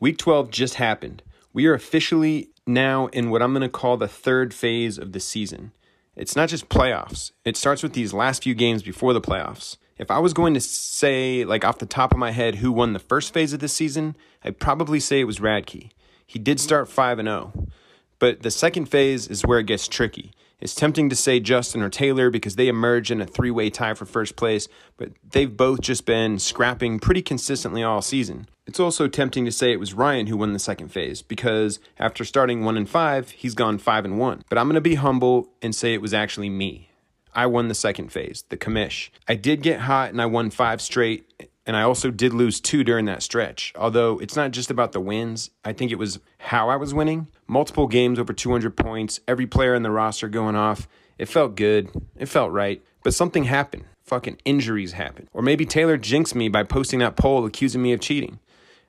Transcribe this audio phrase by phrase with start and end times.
[0.00, 1.22] Week 12 just happened.
[1.52, 5.20] We are officially now in what I'm going to call the third phase of the
[5.20, 5.72] season.
[6.16, 9.76] It's not just playoffs, it starts with these last few games before the playoffs.
[9.98, 12.94] If I was going to say, like off the top of my head, who won
[12.94, 15.90] the first phase of the season, I'd probably say it was Radke.
[16.26, 17.68] He did start 5 and 0.
[18.18, 20.32] But the second phase is where it gets tricky.
[20.60, 23.94] It's tempting to say Justin or Taylor because they emerged in a three way tie
[23.94, 28.46] for first place, but they've both just been scrapping pretty consistently all season.
[28.66, 32.24] It's also tempting to say it was Ryan who won the second phase because after
[32.24, 34.44] starting 1 and 5, he's gone 5 and 1.
[34.48, 36.90] But I'm going to be humble and say it was actually me.
[37.34, 39.10] I won the second phase, the commish.
[39.26, 42.84] I did get hot and I won 5 straight and I also did lose 2
[42.84, 43.72] during that stretch.
[43.76, 47.28] Although it's not just about the wins, I think it was how I was winning.
[47.46, 50.88] Multiple games over 200 points, every player in the roster going off.
[51.18, 51.90] It felt good.
[52.16, 52.82] It felt right.
[53.02, 53.84] But something happened.
[54.04, 55.28] Fucking injuries happened.
[55.32, 58.40] Or maybe Taylor jinxed me by posting that poll accusing me of cheating.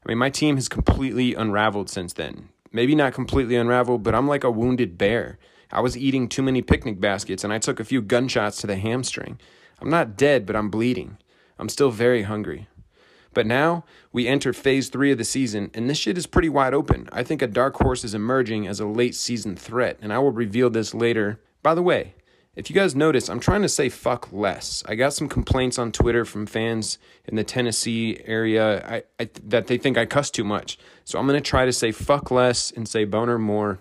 [0.03, 2.49] I mean, my team has completely unraveled since then.
[2.72, 5.38] Maybe not completely unraveled, but I'm like a wounded bear.
[5.72, 8.77] I was eating too many picnic baskets and I took a few gunshots to the
[8.77, 9.39] hamstring.
[9.80, 11.17] I'm not dead, but I'm bleeding.
[11.62, 12.67] I'm still very hungry.
[13.34, 16.73] But now we enter phase three of the season, and this shit is pretty wide
[16.73, 17.08] open.
[17.12, 20.32] I think a dark horse is emerging as a late season threat, and I will
[20.32, 21.39] reveal this later.
[21.62, 22.16] By the way,
[22.56, 24.84] if you guys notice, I'm trying to say fuck less.
[24.88, 29.67] I got some complaints on Twitter from fans in the Tennessee area I, I, that
[29.67, 30.80] they think I cuss too much.
[31.06, 33.78] So I'm going to try to say fuck less and say boner more.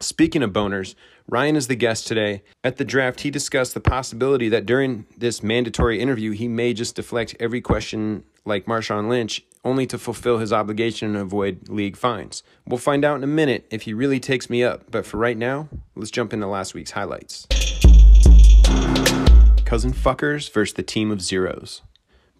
[0.00, 0.94] Speaking of boners,
[1.26, 2.42] Ryan is the guest today.
[2.62, 6.96] At the draft, he discussed the possibility that during this mandatory interview, he may just
[6.96, 12.42] deflect every question like Marshawn Lynch, only to fulfill his obligation and avoid league fines.
[12.66, 15.38] We'll find out in a minute if he really takes me up, but for right
[15.38, 17.46] now, let's jump into last week's highlights.
[19.64, 21.80] Cousin fuckers versus the team of zeros.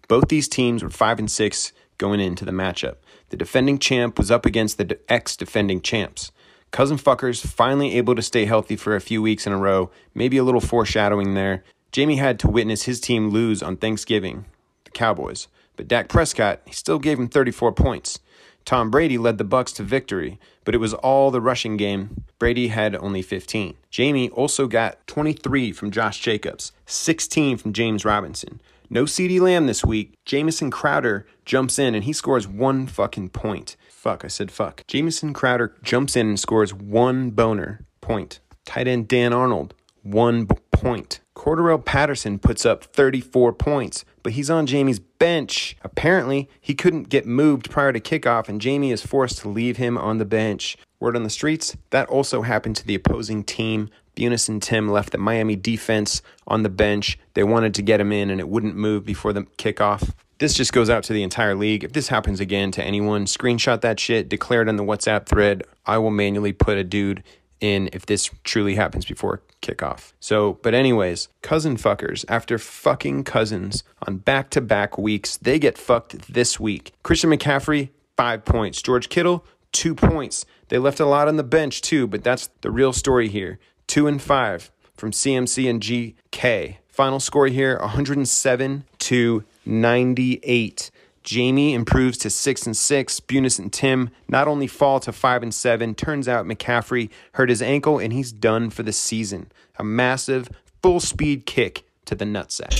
[0.07, 2.97] Both these teams were 5 and 6 going into the matchup.
[3.29, 6.31] The defending champ was up against the ex defending champs.
[6.71, 10.37] Cousin fuckers finally able to stay healthy for a few weeks in a row, maybe
[10.37, 11.63] a little foreshadowing there.
[11.91, 14.45] Jamie had to witness his team lose on Thanksgiving,
[14.83, 18.19] the Cowboys, but Dak Prescott, he still gave him 34 points.
[18.65, 22.25] Tom Brady led the Bucs to victory, but it was all the rushing game.
[22.39, 23.75] Brady had only 15.
[23.91, 28.59] Jamie also got 23 from Josh Jacobs, 16 from James Robinson.
[28.89, 30.13] No CeeDee Lamb this week.
[30.25, 33.75] Jamison Crowder jumps in and he scores one fucking point.
[34.05, 34.85] Fuck, I said fuck.
[34.85, 38.39] Jamison Crowder jumps in and scores one boner point.
[38.63, 39.73] Tight end Dan Arnold,
[40.03, 41.21] one b- point.
[41.35, 45.75] Cordarrelle Patterson puts up 34 points, but he's on Jamie's bench.
[45.81, 49.97] Apparently, he couldn't get moved prior to kickoff, and Jamie is forced to leave him
[49.97, 50.77] on the bench.
[50.99, 53.89] Word on the streets, that also happened to the opposing team.
[54.15, 57.17] Bunis and Tim left the Miami defense on the bench.
[57.33, 60.13] They wanted to get him in, and it wouldn't move before the kickoff.
[60.37, 61.83] This just goes out to the entire league.
[61.83, 65.63] If this happens again to anyone, screenshot that shit, declare it on the WhatsApp thread.
[65.85, 67.23] I will manually put a dude
[67.61, 70.11] in if this truly happens before kickoff.
[70.19, 75.77] So, but anyways, cousin fuckers, after fucking cousins on back to back weeks, they get
[75.77, 76.91] fucked this week.
[77.01, 78.81] Christian McCaffrey, five points.
[78.81, 80.45] George Kittle, two points.
[80.67, 83.59] They left a lot on the bench too, but that's the real story here.
[83.87, 86.77] Two and five from CMC and GK.
[86.89, 90.91] Final score here 107 to 98.
[91.23, 93.19] Jamie improves to six and six.
[93.19, 95.95] Bunis and Tim not only fall to five and seven.
[95.95, 99.51] Turns out McCaffrey hurt his ankle and he's done for the season.
[99.77, 100.49] A massive
[100.83, 102.73] full speed kick to the nutsack.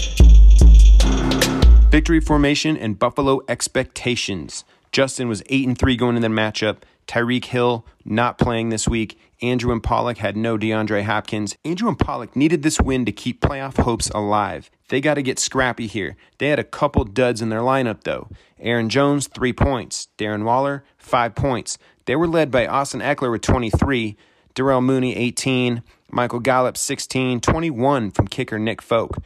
[1.90, 4.64] Victory formation and Buffalo expectations.
[4.92, 6.78] Justin was eight and three going into the matchup.
[7.08, 9.20] Tyreek Hill not playing this week.
[9.46, 11.56] Andrew and Pollock had no DeAndre Hopkins.
[11.64, 14.70] Andrew and Pollock needed this win to keep playoff hopes alive.
[14.90, 16.16] They got to get scrappy here.
[16.38, 18.30] They had a couple duds in their lineup, though.
[18.60, 20.08] Aaron Jones, three points.
[20.18, 21.78] Darren Waller, five points.
[22.06, 24.16] They were led by Austin Ekeler with 23,
[24.54, 25.82] Darnell Mooney, 18,
[26.12, 29.18] Michael Gallup, 16, 21 from kicker Nick Folk.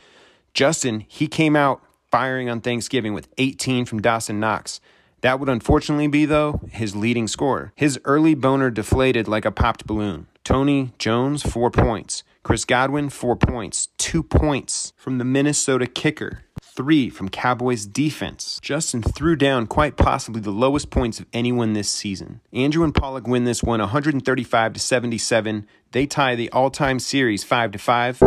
[0.53, 4.79] Justin, he came out firing on Thanksgiving with 18 from Dawson Knox.
[5.21, 7.73] That would unfortunately be, though, his leading scorer.
[7.75, 10.27] His early boner deflated like a popped balloon.
[10.43, 12.23] Tony Jones, four points.
[12.41, 13.89] Chris Godwin, four points.
[13.97, 16.43] Two points from the Minnesota kicker.
[16.63, 18.59] Three from Cowboys defense.
[18.61, 22.39] Justin threw down quite possibly the lowest points of anyone this season.
[22.53, 25.67] Andrew and Pollock win this one 135 to 77.
[25.91, 28.21] They tie the all-time series 5 to 5.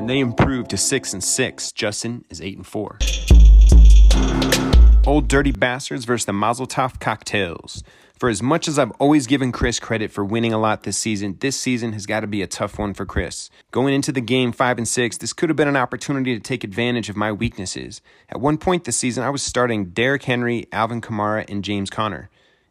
[0.00, 1.72] And they improve to 6 and 6.
[1.72, 2.98] Justin is 8 and 4.
[5.06, 7.82] Old Dirty Bastards versus the Mazel Tov Cocktails.
[8.20, 11.38] For as much as I've always given Chris credit for winning a lot this season,
[11.40, 13.48] this season has got to be a tough one for Chris.
[13.70, 16.62] Going into the game 5 and 6, this could have been an opportunity to take
[16.62, 18.02] advantage of my weaknesses.
[18.28, 22.28] At one point this season, I was starting Derrick Henry, Alvin Kamara, and James Conner.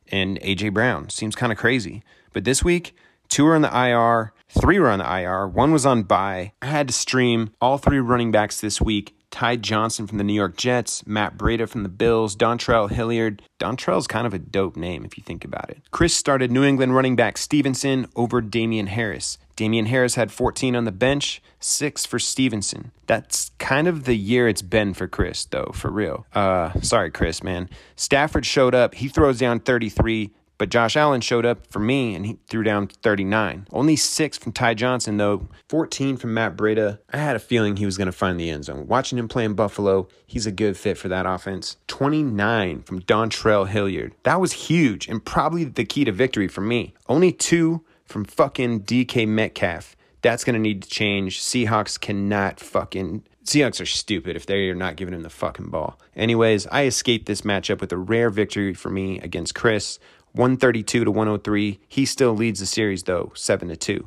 [0.08, 1.10] And AJ Brown.
[1.10, 2.04] Seems kind of crazy.
[2.32, 2.96] But this week,
[3.28, 6.54] two are on the IR, three were on the IR, one was on bye.
[6.62, 10.34] I had to stream all three running backs this week Ty Johnson from the New
[10.34, 13.42] York Jets, Matt Breida from the Bills, Dontrell Hilliard.
[13.60, 15.82] Dontrell's kind of a dope name if you think about it.
[15.92, 19.38] Chris started New England running back Stevenson over Damien Harris.
[19.56, 22.92] Damien Harris had 14 on the bench, 6 for Stevenson.
[23.08, 26.26] That's kind of the year it's been for Chris, though, for real.
[26.34, 27.70] Uh, sorry, Chris, man.
[27.98, 28.96] Stafford showed up.
[28.96, 30.32] He throws down 33.
[30.60, 33.66] But Josh Allen showed up for me and he threw down 39.
[33.72, 35.48] Only six from Ty Johnson, though.
[35.70, 37.00] 14 from Matt Breida.
[37.12, 38.86] I had a feeling he was going to find the end zone.
[38.86, 41.78] Watching him play in Buffalo, he's a good fit for that offense.
[41.88, 44.14] 29 from Dontrell Hilliard.
[44.24, 46.94] That was huge and probably the key to victory for me.
[47.08, 49.96] Only two from fucking DK Metcalf.
[50.22, 51.40] That's going to need to change.
[51.40, 56.00] Seahawks cannot fucking Seahawks are stupid if they're not giving him the fucking ball.
[56.16, 59.98] Anyways, I escaped this matchup with a rare victory for me against Chris.
[60.34, 61.80] 132 to 103.
[61.88, 64.06] He still leads the series though, 7 to 2.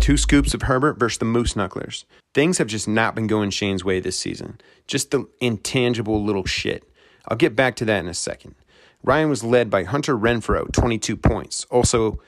[0.00, 2.04] Two scoops of Herbert versus the Moose Knucklers.
[2.34, 4.60] Things have just not been going Shane's way this season.
[4.86, 6.84] Just the intangible little shit.
[7.26, 8.54] I'll get back to that in a second.
[9.02, 11.64] Ryan was led by Hunter Renfrow, 22 points.
[11.70, 12.18] Also,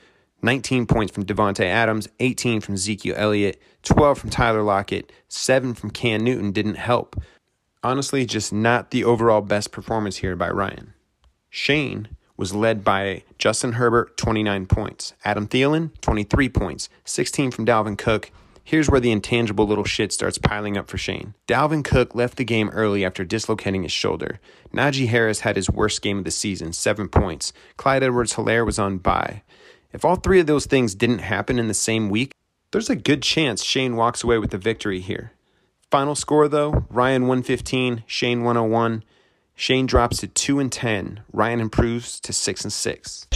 [0.41, 5.91] 19 points from Davante Adams, 18 from Ezekiel Elliott, 12 from Tyler Lockett, 7 from
[5.91, 7.21] Cam Newton didn't help.
[7.83, 10.93] Honestly, just not the overall best performance here by Ryan.
[11.53, 12.07] Shane
[12.37, 18.31] was led by Justin Herbert, 29 points, Adam Thielen, 23 points, 16 from Dalvin Cook.
[18.63, 21.33] Here's where the intangible little shit starts piling up for Shane.
[21.49, 24.39] Dalvin Cook left the game early after dislocating his shoulder.
[24.73, 27.51] Najee Harris had his worst game of the season, 7 points.
[27.75, 29.43] Clyde Edwards Helaire was on bye.
[29.91, 32.31] If all three of those things didn't happen in the same week,
[32.71, 35.33] there's a good chance Shane walks away with the victory here.
[35.89, 39.03] Final score though, Ryan 115, Shane 101.
[39.55, 41.21] Shane drops to 2 and 10.
[41.31, 43.27] Ryan improves to 6 and 6.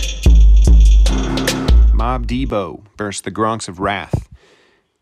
[1.93, 4.29] Mob Debo versus the Gronks of Wrath.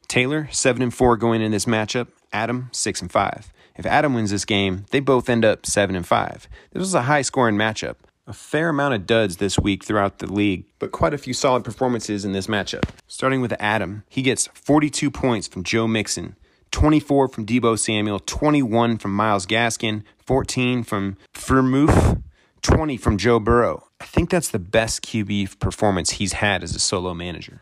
[0.08, 2.08] Taylor 7 and 4 going in this matchup.
[2.32, 3.54] Adam 6 and 5.
[3.76, 6.48] If Adam wins this game, they both end up 7 and 5.
[6.72, 7.96] This was a high scoring matchup.
[8.26, 11.66] A fair amount of duds this week throughout the league, but quite a few solid
[11.66, 12.88] performances in this matchup.
[13.08, 16.38] Starting with Adam, he gets 42 points from Joe Mixon,
[16.74, 22.22] 24 from Deebo Samuel, 21 from Myles Gaskin, 14 from Freiermuth,
[22.64, 23.88] 20 from Joe Burrow.
[24.02, 27.62] I think that's the best QB performance he's had as a solo manager.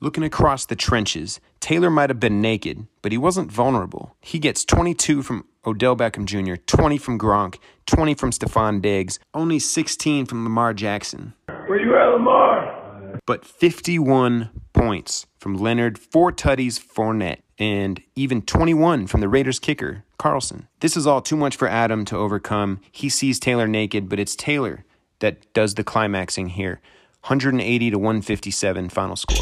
[0.00, 4.16] Looking across the trenches, Taylor might have been naked, but he wasn't vulnerable.
[4.22, 9.58] He gets 22 from Odell Beckham Jr., 20 from Gronk, 20 from Stefon Diggs, only
[9.58, 11.34] 16 from Lamar Jackson.
[11.66, 13.20] Where you at, Lamar?
[13.26, 20.04] But 51 points from Leonard, four tutties, Fournette and even 21 from the Raiders kicker,
[20.18, 20.68] Carlson.
[20.80, 22.80] This is all too much for Adam to overcome.
[22.92, 24.84] He sees Taylor naked, but it's Taylor
[25.18, 26.80] that does the climaxing here.
[27.22, 29.36] 180 to 157 final score.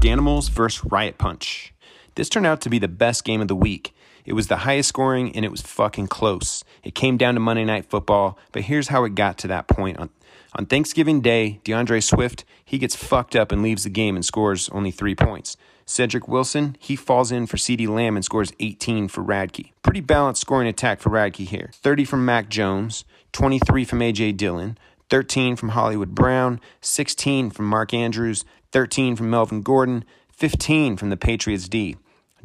[0.00, 1.74] Danimals versus Riot Punch.
[2.14, 3.94] This turned out to be the best game of the week.
[4.24, 6.64] It was the highest scoring and it was fucking close.
[6.84, 9.98] It came down to Monday Night Football, but here's how it got to that point.
[9.98, 10.10] On,
[10.54, 14.68] on Thanksgiving Day, DeAndre Swift, he gets fucked up and leaves the game and scores
[14.70, 15.56] only three points.
[15.84, 19.72] Cedric Wilson, he falls in for CeeDee Lamb and scores 18 for Radke.
[19.82, 21.70] Pretty balanced scoring attack for Radke here.
[21.74, 24.32] 30 from Mac Jones, 23 from A.J.
[24.32, 24.78] Dillon,
[25.10, 31.16] 13 from Hollywood Brown, 16 from Mark Andrews, 13 from Melvin Gordon, 15 from the
[31.16, 31.96] Patriots D.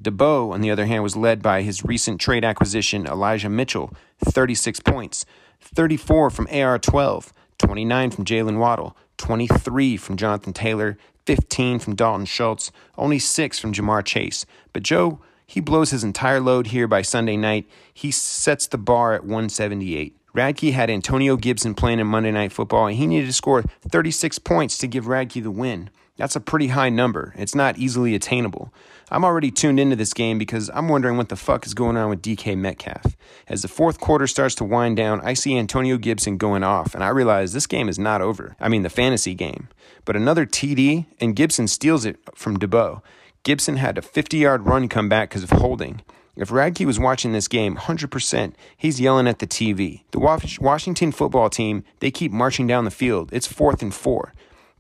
[0.02, 4.80] Debo, on the other hand, was led by his recent trade acquisition, Elijah Mitchell, 36
[4.82, 5.26] points,
[5.62, 12.26] 34 from AR 12, 29 from Jaylen Waddle, 23 from Jonathan Taylor, 15 from Dalton
[12.26, 14.46] Schultz, only 6 from Ja'Marr Chase.
[14.72, 17.68] But Joe, he blows his entire load here by Sunday night.
[17.94, 20.16] He sets the bar at 178.
[20.34, 24.38] Radke had Antonio Gibson playing in Monday Night Football, and he needed to score 36
[24.40, 25.90] points to give Radke the win.
[26.18, 27.34] That's a pretty high number.
[27.38, 28.74] It's not easily attainable.
[29.10, 32.10] I'm already tuned into this game because I'm wondering what the fuck is going on
[32.10, 33.16] with DK Metcalf.
[33.48, 37.04] As the fourth quarter starts to wind down, I see Antonio Gibson going off, and
[37.04, 38.56] I realize this game is not over.
[38.60, 39.70] I mean, the fantasy game.
[40.06, 43.02] But another TD, and Gibson steals it from Debo.
[43.44, 46.02] Gibson had a 50 yard run come back because of holding.
[46.36, 50.04] If Radke was watching this game, 100%, he's yelling at the TV.
[50.12, 53.30] The Washington football team, they keep marching down the field.
[53.32, 54.34] It's fourth and four.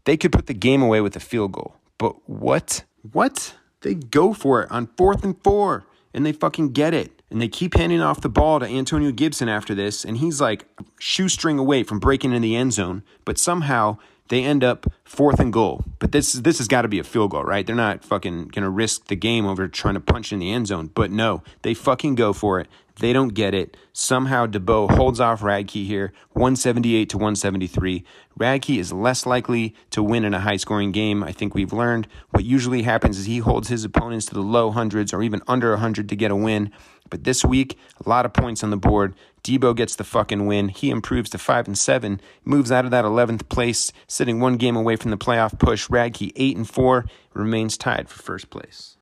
[0.08, 1.76] They could put the game away with a field goal.
[1.98, 2.86] But what?
[3.12, 3.56] What?
[3.82, 7.12] They go for it on fourth and four, and they fucking get it.
[7.30, 10.66] and they keep handing off the ball to Antonio Gibson after this, and he's like
[11.00, 13.98] shoestring away from breaking in the end zone, but somehow
[14.29, 15.84] they end up fourth and goal.
[16.00, 17.65] But this this has got to be a field goal, right?
[17.65, 20.89] They're not fucking gonna risk the game over trying to punch in the end zone.
[20.93, 22.67] But no, they fucking go for it.
[23.00, 23.77] They don't get it.
[23.93, 28.03] Somehow Debo holds off Radke here, 178 to 173.
[28.39, 31.24] Radke is less likely to win in a high scoring game.
[31.24, 34.72] I think we've learned what usually happens is he holds his opponents to the low
[34.72, 36.72] hundreds or even under 100 to get a win.
[37.10, 39.16] But this week, a lot of points on the board.
[39.44, 40.70] Debo gets the fucking win.
[40.70, 44.76] He improves to five and seven, moves out of that eleventh place, sitting one game
[44.76, 45.88] away from the playoff push.
[45.88, 48.98] Radke eight and four remains tied for first place.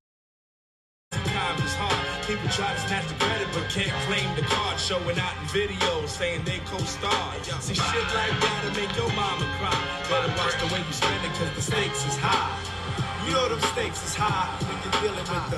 [1.11, 4.79] People try to snatch the credit, but can't claim the card.
[4.79, 7.33] Showing out in videos saying they co-star.
[7.61, 9.77] See shit like that'll make your mama cry.
[10.09, 12.57] Better watch the way you spend it, cause the stakes is high.
[13.27, 15.57] You know them stakes is high when you're dealing with the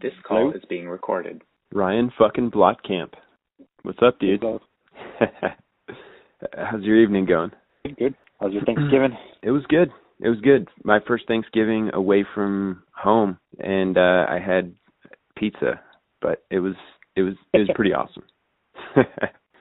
[0.00, 0.52] This call Hello?
[0.52, 1.42] is being recorded.
[1.74, 3.12] Ryan fucking Blotkamp.
[3.82, 4.42] What's up, dude?
[6.56, 7.50] How's your evening going?
[7.98, 8.14] Good.
[8.40, 9.16] How's your Thanksgiving?
[9.42, 9.90] it was good.
[10.20, 10.68] It was good.
[10.84, 14.74] My first Thanksgiving away from home, and uh I had
[15.36, 15.80] pizza,
[16.22, 16.74] but it was
[17.16, 18.24] it was it was pretty awesome.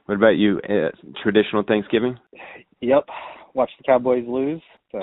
[0.05, 0.61] what about you?
[0.69, 0.91] Uh,
[1.21, 2.17] traditional Thanksgiving?
[2.79, 3.07] Yep.
[3.53, 4.61] Watch the Cowboys lose.
[4.91, 4.99] So.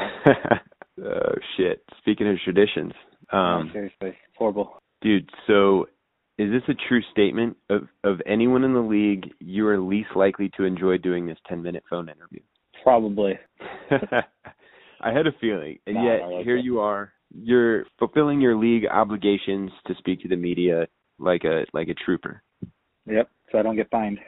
[1.05, 1.83] oh shit!
[1.99, 2.93] Speaking of traditions,
[3.33, 4.81] um, no, seriously, horrible.
[5.02, 5.86] Dude, so
[6.38, 10.50] is this a true statement of of anyone in the league you are least likely
[10.56, 12.40] to enjoy doing this 10 minute phone interview?
[12.82, 13.38] Probably.
[15.00, 15.78] I had a feeling.
[15.86, 16.64] And yet like here it.
[16.64, 17.12] you are.
[17.34, 20.86] You're fulfilling your league obligations to speak to the media
[21.18, 22.42] like a like a trooper.
[23.06, 24.18] Yep, so I don't get fined.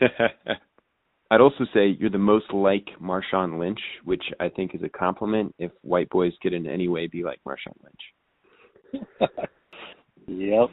[1.30, 5.54] I'd also say you're the most like Marshawn Lynch, which I think is a compliment
[5.58, 8.00] if white boys could in any way be like Marshawn Lynch.
[10.26, 10.70] Yep.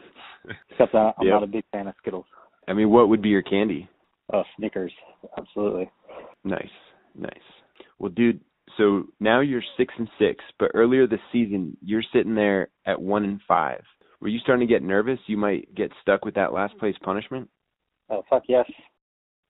[0.71, 1.33] Except I'm yep.
[1.33, 2.25] not a big fan of Skittles.
[2.67, 3.89] I mean, what would be your candy?
[4.31, 4.93] Oh, Snickers.
[5.37, 5.89] Absolutely.
[6.43, 6.69] Nice,
[7.15, 7.31] nice.
[7.97, 8.39] Well, dude,
[8.77, 13.23] so now you're six and six, but earlier this season you're sitting there at one
[13.23, 13.81] and five.
[14.21, 15.19] Were you starting to get nervous?
[15.27, 17.49] You might get stuck with that last place punishment.
[18.09, 18.69] Oh fuck yes.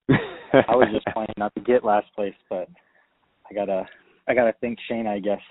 [0.10, 2.68] I was just playing not to get last place, but
[3.50, 3.86] I gotta
[4.28, 5.42] I gotta thank Shane, I guess.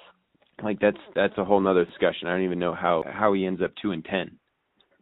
[0.62, 2.28] Like that's that's a whole nother discussion.
[2.28, 4.38] I don't even know how how he ends up two and ten.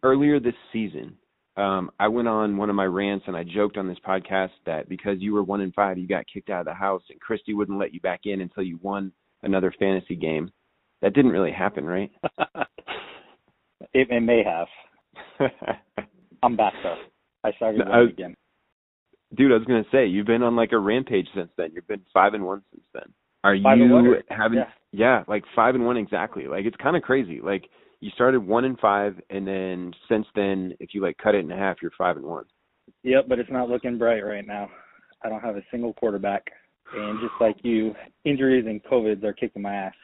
[0.03, 1.17] Earlier this season,
[1.57, 4.89] um, I went on one of my rants and I joked on this podcast that
[4.89, 7.55] because you were one in five, you got kicked out of the house, and Christy
[7.55, 10.51] wouldn't let you back in until you won another fantasy game.
[11.01, 12.11] That didn't really happen, right?
[13.95, 15.49] it, it may have.
[16.43, 16.97] I'm back though.
[17.43, 18.35] I started no, I was, again.
[19.35, 21.71] Dude, I was gonna say you've been on like a rampage since then.
[21.75, 23.13] You've been five and one since then.
[23.47, 24.59] Are you having?
[24.59, 24.65] Yeah.
[24.91, 26.49] yeah, like five and one exactly.
[26.49, 27.41] Like it's kind of crazy.
[27.41, 27.69] Like
[28.01, 31.51] you started one and five, and then since then, if you like cut it in
[31.51, 32.45] half, you're five and one.
[33.05, 34.69] Yep, but it's not looking bright right now.
[35.23, 36.45] I don't have a single quarterback,
[36.93, 39.95] and just like you, injuries and COVIDs are kicking my ass.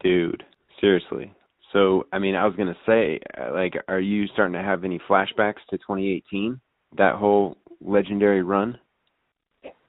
[0.00, 0.42] Dude,
[0.78, 1.32] seriously.
[1.72, 5.00] So, I mean, I was gonna say, uh, like, are you starting to have any
[5.08, 6.60] flashbacks to 2018?
[6.98, 8.78] That whole legendary run.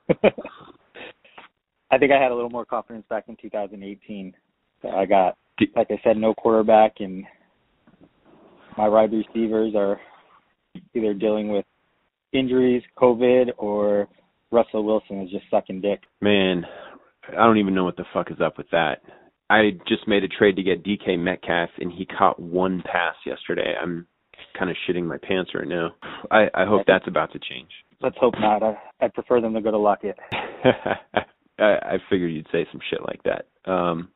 [1.96, 4.34] I think I had a little more confidence back in 2018.
[4.94, 5.38] I got,
[5.78, 7.24] like I said, no quarterback, and
[8.78, 10.02] my wide receivers are
[10.94, 11.64] either dealing with
[12.34, 14.10] injuries, COVID, or
[14.52, 16.02] Russell Wilson is just sucking dick.
[16.20, 16.66] Man,
[17.30, 18.96] I don't even know what the fuck is up with that.
[19.50, 23.74] I just made a trade to get DK Metcalf, and he caught one pass yesterday.
[23.82, 24.06] I'm
[24.60, 25.92] kind of shitting my pants right now.
[26.30, 27.70] I, I hope that's about to change.
[28.02, 28.64] Let's hope not.
[28.64, 30.18] I, I prefer them to go to Lockett.
[31.60, 33.72] I, I figured you'd say some shit like that.
[33.72, 34.10] Um,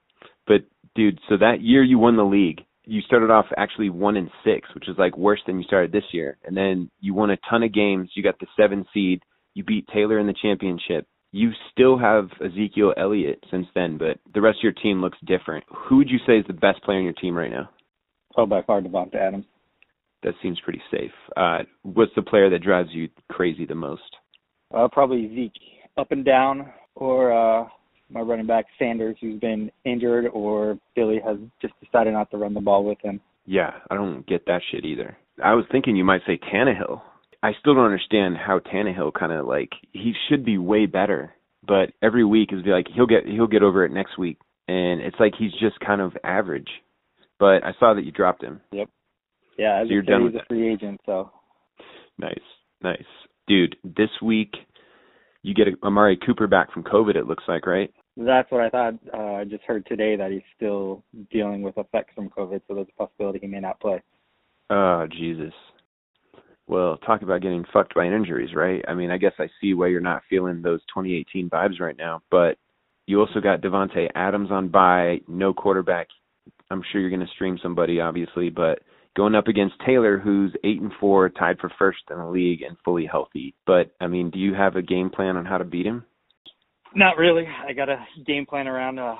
[0.47, 0.61] but
[0.95, 4.67] dude, so that year you won the league, you started off actually one and six,
[4.73, 6.37] which is like worse than you started this year.
[6.43, 8.09] And then you won a ton of games.
[8.15, 9.21] You got the seven seed.
[9.53, 11.07] You beat Taylor in the championship.
[11.31, 15.63] You still have Ezekiel Elliott since then, but the rest of your team looks different.
[15.87, 17.69] Who would you say is the best player on your team right now?
[18.35, 19.45] Oh, by far, Davante Adams.
[20.23, 21.11] That seems pretty safe.
[21.37, 24.01] Uh, what's the player that drives you crazy the most?
[24.73, 25.61] Uh, probably Zeke.
[25.97, 27.67] Up and down, or uh,
[28.09, 32.53] my running back Sanders, who's been injured, or Philly has just decided not to run
[32.53, 33.21] the ball with him.
[33.45, 35.17] Yeah, I don't get that shit either.
[35.43, 37.01] I was thinking you might say Tannehill.
[37.41, 41.33] I still don't understand how Tannehill kind of like he should be way better,
[41.65, 45.01] but every week is be like he'll get he'll get over it next week, and
[45.01, 46.67] it's like he's just kind of average.
[47.39, 48.59] But I saw that you dropped him.
[48.71, 48.89] Yep.
[49.57, 51.31] Yeah, so you're done he's with a free agent, so.
[52.17, 52.39] Nice,
[52.83, 53.01] nice,
[53.47, 53.77] dude.
[53.83, 54.53] This week
[55.43, 57.15] you get Amari Cooper back from COVID.
[57.15, 57.91] It looks like, right?
[58.17, 58.93] That's what I thought.
[59.13, 62.87] Uh, I just heard today that he's still dealing with effects from COVID, so there's
[62.89, 64.01] a possibility he may not play.
[64.69, 65.53] Oh Jesus.
[66.67, 68.83] Well, talk about getting fucked by injuries, right?
[68.87, 72.21] I mean, I guess I see why you're not feeling those 2018 vibes right now,
[72.29, 72.57] but
[73.07, 76.07] you also got Davante Adams on by, no quarterback.
[76.69, 78.83] I'm sure you're going to stream somebody, obviously, but
[79.15, 82.77] going up against Taylor, who's eight and four, tied for first in the league and
[82.83, 83.55] fully healthy.
[83.65, 86.05] But I mean, do you have a game plan on how to beat him?
[86.95, 87.45] Not really.
[87.45, 89.15] I got a game plan around a,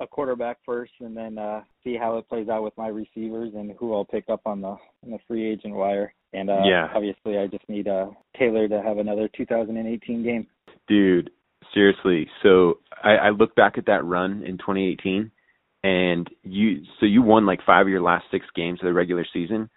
[0.00, 3.72] a quarterback first, and then uh, see how it plays out with my receivers and
[3.78, 6.12] who I'll pick up on the on the free agent wire.
[6.32, 6.88] And uh, yeah.
[6.94, 8.06] obviously, I just need uh,
[8.38, 10.46] Taylor to have another 2018 game.
[10.88, 11.30] Dude,
[11.74, 12.28] seriously.
[12.42, 15.30] So I, I look back at that run in 2018,
[15.84, 19.26] and you so you won like five of your last six games of the regular
[19.32, 19.68] season,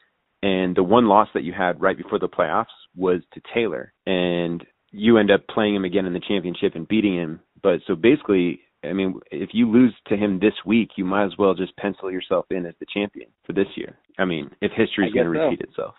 [0.44, 4.64] and the one loss that you had right before the playoffs was to Taylor, and
[4.92, 7.40] you end up playing him again in the championship and beating him.
[7.62, 11.38] But so basically, I mean, if you lose to him this week, you might as
[11.38, 13.98] well just pencil yourself in as the champion for this year.
[14.18, 15.94] I mean, if history's going to repeat so.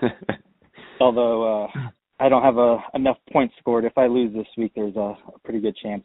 [0.00, 0.12] itself.
[1.00, 1.68] Although uh,
[2.20, 5.38] I don't have a, enough points scored, if I lose this week, there's a, a
[5.44, 6.04] pretty good chance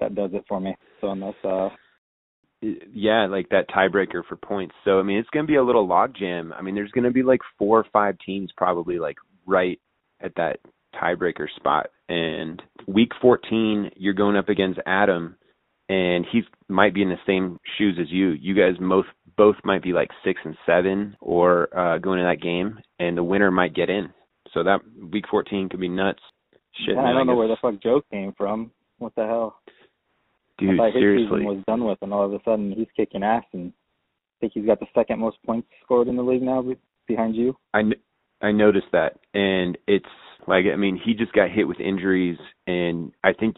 [0.00, 0.74] that does it for me.
[1.00, 1.68] So unless uh,
[2.60, 4.74] yeah, like that tiebreaker for points.
[4.84, 6.50] So I mean, it's going to be a little logjam.
[6.56, 9.80] I mean, there's going to be like four or five teams probably like right
[10.20, 10.58] at that
[11.00, 11.90] tiebreaker spot.
[12.08, 15.36] And week 14, you're going up against Adam,
[15.88, 18.30] and he might be in the same shoes as you.
[18.30, 22.42] You guys both both might be like six and seven, or uh, going to that
[22.42, 24.12] game, and the winner might get in.
[24.52, 24.80] So that
[25.12, 26.20] week 14 could be nuts.
[26.84, 28.72] Shit, yeah, I don't I know where the fuck Joe came from.
[28.98, 29.60] What the hell?
[30.58, 31.38] Dude, I thought his seriously.
[31.40, 34.52] season was done with, and all of a sudden he's kicking ass, and I think
[34.54, 37.56] he's got the second most points scored in the league now, be- behind you.
[37.74, 38.02] I kn-
[38.40, 40.06] I noticed that, and it's
[40.46, 43.56] like I mean he just got hit with injuries, and I think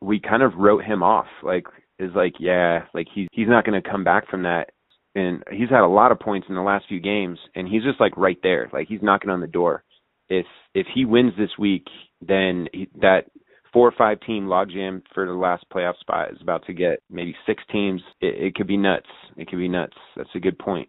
[0.00, 1.26] we kind of wrote him off.
[1.42, 1.66] Like
[1.98, 4.70] is like yeah, like he's he's not going to come back from that,
[5.14, 8.00] and he's had a lot of points in the last few games, and he's just
[8.00, 9.84] like right there, like he's knocking on the door.
[10.28, 11.86] If if he wins this week,
[12.20, 13.26] then he, that
[13.72, 17.34] four or five team logjam for the last playoff spot is about to get maybe
[17.46, 18.02] six teams.
[18.20, 19.06] It, it could be nuts.
[19.36, 19.96] It could be nuts.
[20.16, 20.88] That's a good point.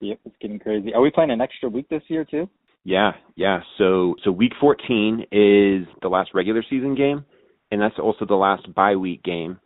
[0.00, 0.94] Yep, it's getting crazy.
[0.94, 2.48] Are we playing an extra week this year too?
[2.84, 3.60] Yeah, yeah.
[3.76, 7.24] So so week 14 is the last regular season game,
[7.70, 9.58] and that's also the last bye week game.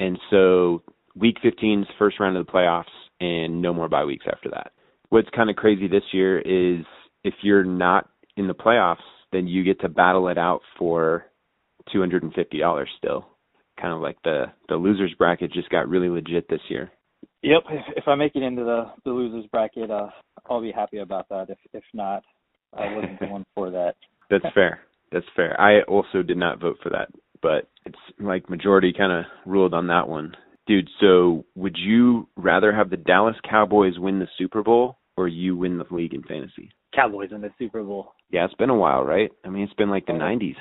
[0.00, 0.82] And so
[1.14, 2.84] week 15 is first round of the playoffs,
[3.20, 4.72] and no more bye weeks after that.
[5.08, 6.84] What's kind of crazy this year is
[7.22, 8.96] if you're not in the playoffs,
[9.32, 11.26] then you get to battle it out for
[11.94, 13.26] $250 still.
[13.80, 16.90] Kind of like the the losers bracket just got really legit this year.
[17.42, 17.62] Yep.
[17.70, 20.08] If, if I make it into the the losers bracket, uh,
[20.48, 21.50] I'll be happy about that.
[21.50, 22.22] If if not,
[22.72, 23.94] I wasn't the one for that.
[24.30, 24.80] That's fair.
[25.12, 25.60] That's fair.
[25.60, 27.08] I also did not vote for that,
[27.42, 30.34] but it's like majority kind of ruled on that one.
[30.66, 35.56] Dude, so would you rather have the Dallas Cowboys win the Super Bowl or you
[35.56, 36.70] win the league in fantasy?
[36.94, 38.14] Cowboys in the Super Bowl.
[38.30, 39.30] Yeah, it's been a while, right?
[39.44, 40.18] I mean, it's been like the Oh.
[40.18, 40.56] 90s.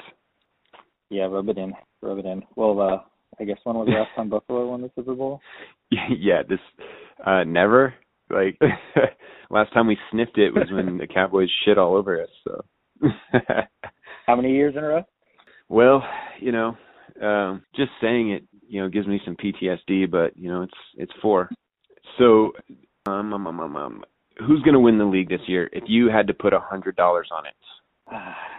[1.10, 2.44] Yeah, rub it in, rub it in.
[2.56, 2.98] Well, uh,
[3.40, 5.42] I guess when was the last time Buffalo won the Super Bowl?
[5.92, 6.60] yeah, this
[7.26, 7.94] uh never
[8.30, 8.60] like
[9.50, 12.64] last time we sniffed it was when the Cowboys shit all over us, so
[14.26, 15.04] How many years in a row?
[15.70, 16.04] Well,
[16.40, 16.78] you know,
[17.22, 21.14] um, just saying it, you know, gives me some PTSD, but you know, it's it's
[21.22, 21.50] four.
[22.18, 22.54] So,
[23.06, 24.04] um, um, um, um, um
[24.48, 25.70] who's going to win the league this year?
[25.72, 27.54] If you had to put a hundred dollars on it,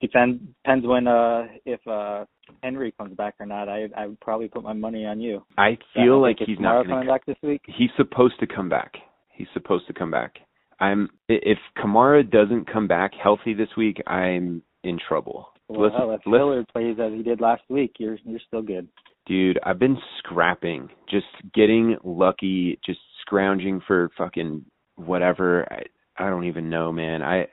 [0.00, 2.24] Depends depends when uh if uh
[2.62, 3.68] Henry comes back or not.
[3.68, 5.44] I I would probably put my money on you.
[5.56, 7.12] I feel I like he's not coming to.
[7.12, 7.62] back this week.
[7.66, 8.92] He's supposed to come back.
[9.32, 10.36] He's supposed to come back.
[10.80, 15.48] I'm if Kamara doesn't come back healthy this week, I'm in trouble.
[15.68, 18.88] Well, Listen- if Hilliard plays as he did last week, you're you're still good.
[19.26, 24.64] Dude, I've been scrapping, just getting lucky, just scrounging for fucking
[24.96, 25.66] whatever.
[25.70, 25.82] I
[26.24, 27.22] I don't even know, man.
[27.22, 27.46] I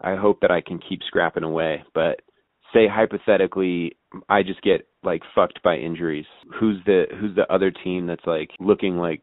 [0.00, 2.20] I hope that I can keep scrapping away, but
[2.72, 3.96] say hypothetically
[4.28, 6.26] I just get like fucked by injuries.
[6.60, 9.22] Who's the who's the other team that's like looking like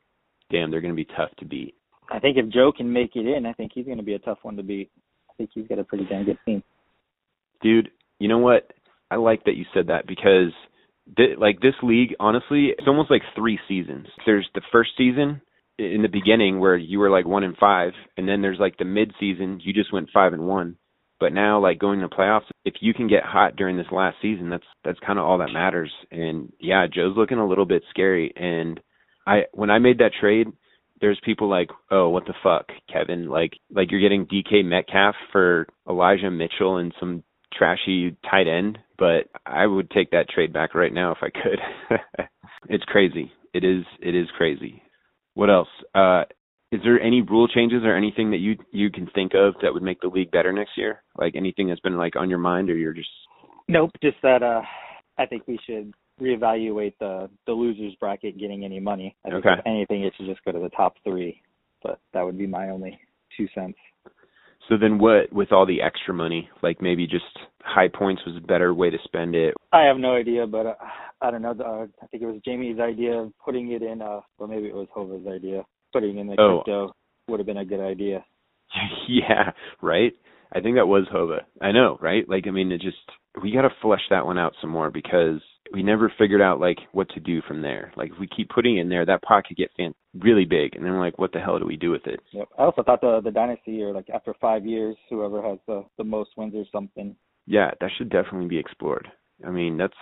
[0.51, 1.75] damn, they're going to be tough to beat.
[2.09, 4.19] I think if Joe can make it in, I think he's going to be a
[4.19, 4.91] tough one to beat.
[5.29, 6.63] I think he's got a pretty damn good team.
[7.61, 8.71] Dude, you know what?
[9.09, 10.53] I like that you said that because
[11.17, 14.07] th- like this league, honestly, it's almost like three seasons.
[14.25, 15.41] There's the first season
[15.77, 18.85] in the beginning where you were like one and five, and then there's like the
[18.85, 20.77] mid season, you just went five and one.
[21.19, 24.49] But now, like going to playoffs, if you can get hot during this last season,
[24.49, 25.91] that's that's kind of all that matters.
[26.11, 28.33] And yeah, Joe's looking a little bit scary.
[28.35, 28.79] And
[29.25, 30.47] I when I made that trade,
[30.99, 33.29] there's people like, oh, what the fuck, Kevin?
[33.29, 37.23] Like like you're getting DK Metcalf for Elijah Mitchell and some
[37.57, 41.97] trashy tight end, but I would take that trade back right now if I could.
[42.69, 43.31] it's crazy.
[43.53, 44.81] It is it is crazy.
[45.36, 45.69] What else?
[45.93, 46.24] Uh
[46.71, 49.84] is there any rule changes or anything that you you can think of that would
[49.84, 51.04] make the league better next year?
[51.17, 53.10] Like anything that's been like on your mind or you're just
[53.67, 54.62] Nope, just that uh
[55.17, 59.15] I think we should reevaluate the the losers bracket getting any money.
[59.26, 59.60] I think Okay.
[59.60, 61.39] if anything it should just go to the top 3.
[61.84, 63.00] But that would be my only
[63.38, 63.78] two cents.
[64.69, 67.25] So then what with all the extra money, like maybe just
[67.62, 69.54] high points was a better way to spend it.
[69.71, 70.73] I have no idea, but uh,
[71.21, 71.51] I don't know.
[71.51, 74.75] Uh, I think it was Jamie's idea of putting it in, uh, or maybe it
[74.75, 75.63] was Hova's idea.
[75.93, 76.62] Putting in the Oh.
[76.63, 76.95] crypto
[77.28, 78.23] would have been a good idea.
[79.08, 79.51] yeah,
[79.82, 80.13] right?
[80.54, 81.45] I think that was Hova.
[81.62, 82.28] I know, right?
[82.28, 82.97] Like I mean it just
[83.41, 85.41] we got to flesh that one out some more because
[85.73, 87.91] we never figured out like what to do from there.
[87.97, 90.75] Like if we keep putting it in there, that pot could get fan- really big
[90.75, 92.19] and then we're like what the hell do we do with it?
[92.32, 92.47] Yep.
[92.58, 96.04] I also thought the the dynasty, or like after five years, whoever has the the
[96.04, 97.15] most wins or something.
[97.47, 99.08] Yeah, that should definitely be explored.
[99.45, 99.93] I mean, that's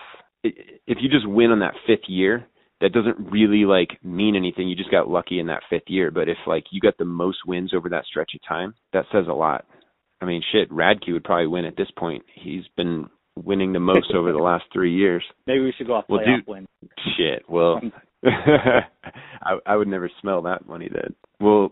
[0.45, 0.53] i-
[0.87, 2.45] if you just win on that fifth year,
[2.81, 4.67] that doesn't really like mean anything.
[4.67, 6.11] You just got lucky in that fifth year.
[6.11, 9.25] But if like you got the most wins over that stretch of time, that says
[9.29, 9.65] a lot.
[10.21, 12.23] I mean, shit, Radke would probably win at this point.
[12.33, 15.23] He's been winning the most over the last three years.
[15.47, 16.67] Maybe we should go off Well, playoff wins.
[17.17, 17.43] Shit.
[17.49, 17.81] Well,
[18.25, 21.15] I I would never smell that money then.
[21.39, 21.71] Well,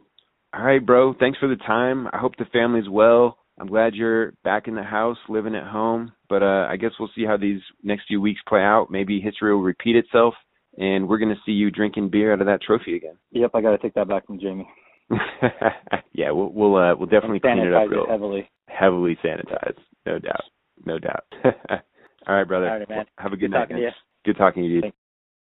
[0.54, 1.14] all right, bro.
[1.20, 2.08] Thanks for the time.
[2.12, 3.38] I hope the family's well.
[3.60, 6.14] I'm glad you're back in the house, living at home.
[6.30, 8.88] But uh I guess we'll see how these next few weeks play out.
[8.90, 10.34] Maybe history will repeat itself,
[10.78, 13.18] and we're gonna see you drinking beer out of that trophy again.
[13.32, 14.68] Yep, I got to take that back from Jamie.
[16.14, 18.50] yeah, we'll we'll uh, we'll definitely clean it up real it heavily.
[18.68, 20.44] heavily sanitized, no doubt,
[20.86, 21.26] no doubt.
[21.46, 22.70] all right, brother.
[22.70, 23.06] All right, man.
[23.18, 23.70] Have a good, Good night.
[23.70, 23.92] talking to man.
[24.26, 24.82] Good talking to you.
[24.82, 24.94] dude.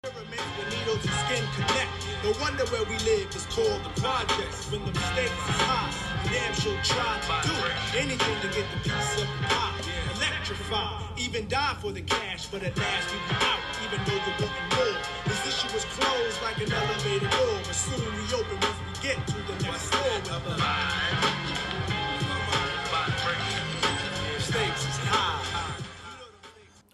[0.03, 1.90] Pyramids where needles and skin connect.
[2.24, 4.70] No wonder where we live is called the projects.
[4.70, 5.90] When the mistakes is high,
[6.33, 7.55] damn sure try to do
[7.98, 9.81] anything to get the piece of the pie.
[10.16, 14.33] Electrify, even die for the cash, but at last we be out, even though you
[14.37, 15.00] wanting more.
[15.24, 19.16] This issue was closed like an elevator door, but soon we open once we get
[19.26, 21.70] to the next floor.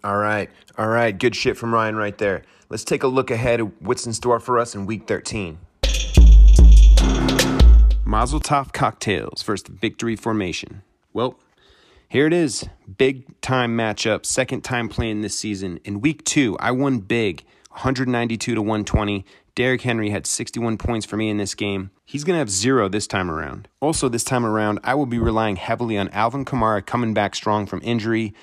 [0.03, 0.49] All right.
[0.77, 1.17] All right.
[1.17, 2.43] Good shit from Ryan right there.
[2.69, 5.57] Let's take a look ahead at what's in store for us in week 13.
[8.05, 10.83] Mazel Tov Cocktails versus Victory Formation.
[11.11, 11.37] Well,
[12.09, 12.67] here it is.
[12.97, 14.25] Big time matchup.
[14.25, 15.79] Second time playing this season.
[15.83, 19.25] In week two, I won big 192 to 120.
[19.57, 21.89] Derrick Henry had 61 points for me in this game.
[22.05, 23.67] He's going to have zero this time around.
[23.79, 27.65] Also, this time around, I will be relying heavily on Alvin Kamara coming back strong
[27.65, 28.35] from injury.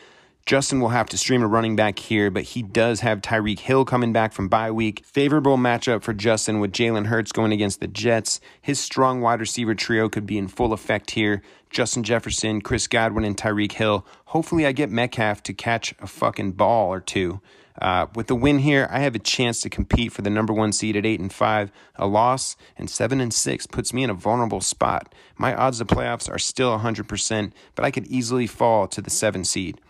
[0.44, 3.84] Justin will have to stream a running back here, but he does have Tyreek Hill
[3.84, 5.04] coming back from bye week.
[5.06, 8.40] Favorable matchup for Justin with Jalen Hurts going against the Jets.
[8.60, 11.42] His strong wide receiver trio could be in full effect here.
[11.70, 14.04] Justin Jefferson, Chris Godwin, and Tyreek Hill.
[14.24, 17.40] Hopefully, I get Metcalf to catch a fucking ball or two.
[17.80, 20.72] Uh, with the win here, I have a chance to compete for the number one
[20.72, 21.72] seed at eight and five.
[21.96, 25.12] A loss and seven and six puts me in a vulnerable spot.
[25.36, 29.44] My odds of playoffs are still 100%, but I could easily fall to the seven
[29.44, 29.80] seed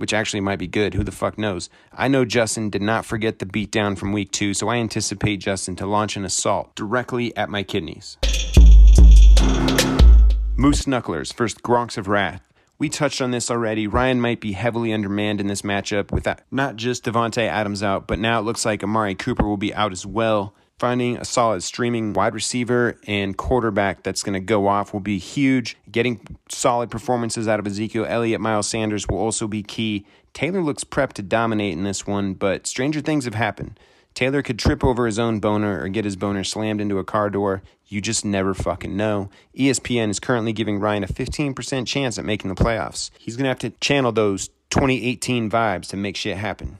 [0.00, 0.94] which actually might be good.
[0.94, 1.68] Who the fuck knows?
[1.92, 5.76] I know Justin did not forget the beatdown from week two, so I anticipate Justin
[5.76, 8.16] to launch an assault directly at my kidneys.
[10.56, 12.40] Moose Knucklers versus Gronks of Wrath.
[12.80, 13.86] We touched on this already.
[13.86, 18.18] Ryan might be heavily undermanned in this matchup with not just Davante Adams out, but
[18.18, 20.54] now it looks like Amari Cooper will be out as well.
[20.78, 25.18] Finding a solid streaming wide receiver and quarterback that's going to go off will be
[25.18, 25.76] huge.
[25.92, 30.06] Getting solid performances out of Ezekiel Elliott, Miles Sanders will also be key.
[30.32, 33.78] Taylor looks prepped to dominate in this one, but stranger things have happened.
[34.14, 37.28] Taylor could trip over his own boner or get his boner slammed into a car
[37.28, 37.62] door.
[37.92, 39.30] You just never fucking know.
[39.58, 43.10] ESPN is currently giving Ryan a 15% chance at making the playoffs.
[43.18, 46.78] He's going to have to channel those 2018 vibes to make shit happen.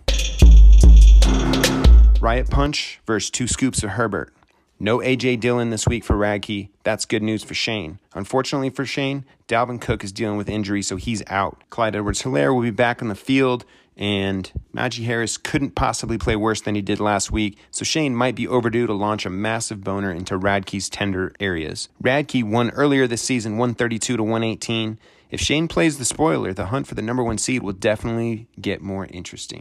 [2.20, 4.32] Riot Punch versus Two Scoops of Herbert.
[4.78, 6.68] No AJ Dillon this week for Radke.
[6.84, 7.98] That's good news for Shane.
[8.14, 11.64] Unfortunately for Shane, Dalvin Cook is dealing with injury, so he's out.
[11.70, 13.64] Clyde Edwards Helaire will be back on the field,
[13.96, 18.34] and Najee Harris couldn't possibly play worse than he did last week, so Shane might
[18.34, 21.88] be overdue to launch a massive boner into Radke's tender areas.
[22.02, 24.98] Radke won earlier this season 132 to 118.
[25.30, 28.80] If Shane plays the spoiler, the hunt for the number one seed will definitely get
[28.80, 29.60] more interesting.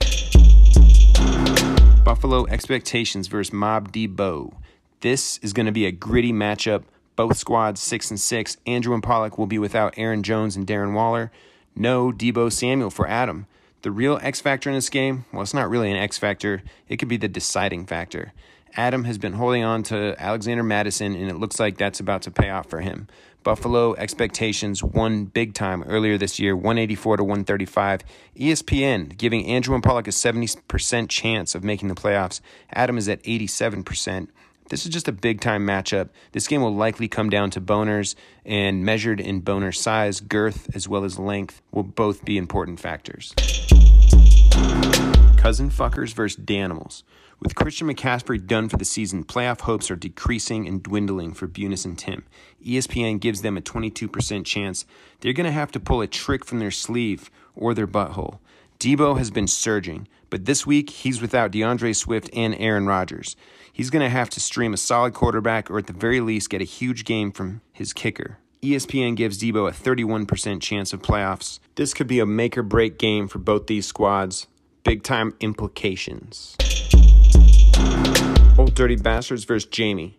[2.04, 4.54] Buffalo expectations versus Mob Debo.
[5.02, 6.84] This is going to be a gritty matchup.
[7.16, 8.58] Both squads six and six.
[8.66, 11.32] Andrew and Pollock will be without Aaron Jones and Darren Waller.
[11.76, 13.46] No Deebo Samuel for Adam.
[13.82, 16.64] The real X factor in this game, well, it's not really an X factor.
[16.90, 18.34] It could be the deciding factor.
[18.76, 22.32] Adam has been holding on to Alexander Mattison, and it looks like that's about to
[22.32, 23.08] pay off for him.
[23.42, 28.02] Buffalo expectations won big time earlier this year, 184 to 135.
[28.38, 32.42] ESPN giving Andrew and Pollock a 70% chance of making the playoffs.
[32.74, 34.28] Adam is at 87%.
[34.70, 36.10] This is just a big time matchup.
[36.34, 38.14] This game will likely come down to boners,
[38.46, 43.34] and measured in boner size, girth, as well as length will both be important factors.
[45.38, 47.04] Cousin fuckers versus Danimals.
[47.40, 51.86] With Christian McCaffrey done for the season, playoff hopes are decreasing and dwindling for Bunis
[51.86, 52.26] and Tim.
[52.66, 54.86] ESPN gives them a 22% chance.
[55.22, 58.40] They're going to have to pull a trick from their sleeve or their butthole.
[58.80, 63.38] Debo has been surging, but this week he's without DeAndre Swift and Aaron Rodgers.
[63.72, 66.62] He's going to have to stream a solid quarterback or at the very least get
[66.62, 68.40] a huge game from his kicker.
[68.62, 71.60] ESPN gives Debo a 31% chance of playoffs.
[71.76, 74.48] This could be a make or break game for both these squads.
[74.84, 76.56] Big time implications.
[78.58, 80.18] Old Dirty Bastards versus Jamie.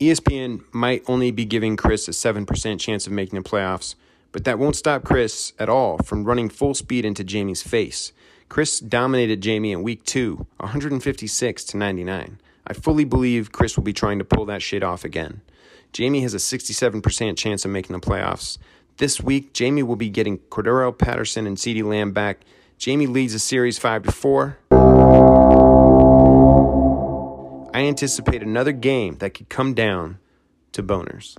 [0.00, 3.94] ESPN might only be giving Chris a 7% chance of making the playoffs,
[4.32, 8.12] but that won't stop Chris at all from running full speed into Jamie's face.
[8.48, 12.38] Chris dominated Jamie in week 2, 156 to 99.
[12.66, 15.40] I fully believe Chris will be trying to pull that shit off again.
[15.92, 18.58] Jamie has a 67% chance of making the playoffs.
[18.98, 22.40] This week, Jamie will be getting Cordarrelle Patterson and CeeDee Lamb back.
[22.82, 24.58] Jamie leads the series 5 to 4.
[27.72, 30.18] I anticipate another game that could come down
[30.72, 31.36] to boners.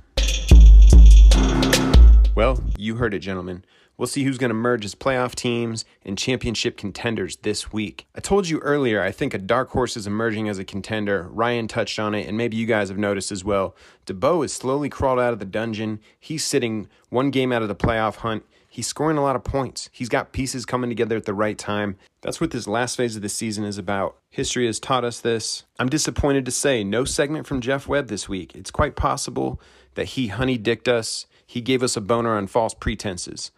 [2.34, 3.66] Well, you heard it, gentlemen.
[3.98, 8.08] We'll see who's going to merge as playoff teams and championship contenders this week.
[8.16, 11.28] I told you earlier, I think a dark horse is emerging as a contender.
[11.30, 13.76] Ryan touched on it, and maybe you guys have noticed as well.
[14.06, 16.00] Debo has slowly crawled out of the dungeon.
[16.18, 18.46] He's sitting one game out of the playoff hunt.
[18.74, 19.88] He's scoring a lot of points.
[19.92, 21.96] He's got pieces coming together at the right time.
[22.22, 24.18] That's what this last phase of the season is about.
[24.32, 25.66] History has taught us this.
[25.78, 28.56] I'm disappointed to say no segment from Jeff Webb this week.
[28.56, 29.62] It's quite possible
[29.94, 31.28] that he honey dicked us.
[31.46, 33.52] He gave us a boner on false pretenses.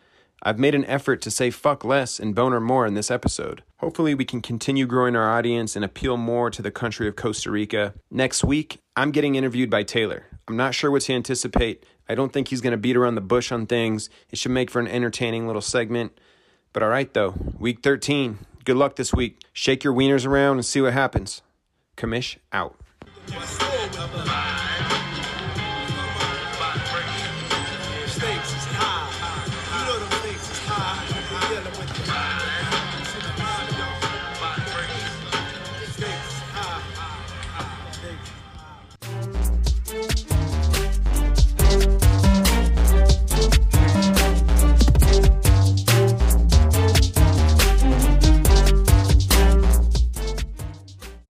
[0.44, 3.64] I've made an effort to say fuck less and boner more in this episode.
[3.78, 7.50] Hopefully, we can continue growing our audience and appeal more to the country of Costa
[7.50, 7.94] Rica.
[8.12, 10.26] Next week, I'm getting interviewed by Taylor.
[10.48, 11.86] I'm not sure what to anticipate.
[12.08, 14.10] I don't think he's going to beat around the bush on things.
[14.30, 16.18] It should make for an entertaining little segment.
[16.74, 18.40] But all right, though, week 13.
[18.64, 19.42] Good luck this week.
[19.54, 21.42] Shake your wieners around and see what happens.
[21.98, 22.76] Commish out.